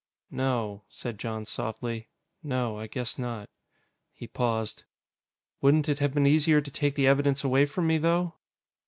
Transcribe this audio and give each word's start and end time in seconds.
"No," 0.31 0.81
said 0.89 1.19
Jon 1.19 1.45
softly. 1.45 2.07
"No, 2.41 2.75
I 2.79 2.87
guess 2.87 3.19
not." 3.19 3.47
He 4.11 4.25
paused. 4.25 4.83
"Wouldn't 5.61 5.89
it 5.89 5.99
have 5.99 6.15
been 6.15 6.25
easier 6.25 6.59
to 6.59 6.71
take 6.71 6.95
the 6.95 7.05
evidence 7.05 7.43
away 7.43 7.67
from 7.67 7.85
me, 7.85 7.99
though?" 7.99 8.33